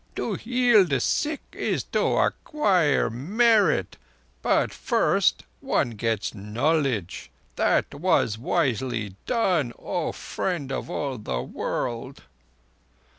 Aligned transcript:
"To 0.15 0.33
heal 0.33 0.83
the 0.83 0.99
sick 0.99 1.41
is 1.53 1.83
to 1.93 2.03
acquire 2.17 3.07
merit; 3.11 3.97
but 4.41 4.73
first 4.73 5.43
one 5.59 5.91
gets 5.91 6.33
knowledge. 6.33 7.29
That 7.55 7.93
was 7.93 8.35
wisely 8.35 9.13
done, 9.27 9.73
O 9.77 10.11
Friend 10.11 10.71
of 10.71 10.89
all 10.89 11.19
the 11.19 11.43
World." 11.43 12.23